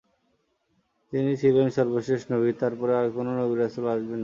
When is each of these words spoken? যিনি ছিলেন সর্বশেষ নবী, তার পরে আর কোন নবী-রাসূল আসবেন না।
যিনি 1.13 1.33
ছিলেন 1.37 1.67
সর্বশেষ 1.69 2.21
নবী, 2.31 2.49
তার 2.53 2.73
পরে 2.75 2.93
আর 2.95 3.07
কোন 3.11 3.27
নবী-রাসূল 3.39 3.85
আসবেন 3.87 4.09
না। 4.09 4.19